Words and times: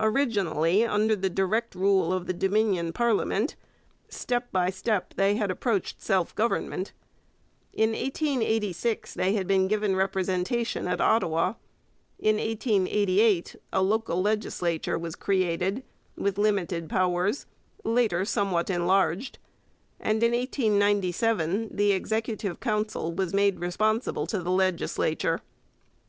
Originally 0.00 0.84
under 0.84 1.14
the 1.14 1.30
direct 1.30 1.76
rule 1.76 2.12
of 2.12 2.26
the 2.26 2.32
Dominion 2.32 2.92
parliament, 2.92 3.54
step 4.08 4.50
by 4.50 4.70
step 4.70 5.14
they 5.14 5.36
had 5.36 5.52
approached 5.52 6.02
self 6.02 6.34
government. 6.34 6.92
In 7.72 7.90
1886 7.90 9.14
they 9.14 9.34
had 9.34 9.46
been 9.46 9.68
given 9.68 9.94
representation 9.94 10.88
at 10.88 11.00
Ottawa; 11.00 11.54
in 12.18 12.38
1888 12.38 13.54
a 13.72 13.80
local 13.80 14.20
legislature 14.20 14.98
was 14.98 15.14
created, 15.14 15.84
with 16.16 16.38
limited 16.38 16.88
powers, 16.88 17.46
later 17.84 18.24
somewhat 18.24 18.70
enlarged; 18.70 19.38
and 20.00 20.24
in 20.24 20.32
1897 20.32 21.68
the 21.70 21.92
Executive 21.92 22.58
Council 22.58 23.12
was 23.12 23.32
made 23.32 23.60
responsible 23.60 24.26
to 24.26 24.42
the 24.42 24.50
legislature. 24.50 25.40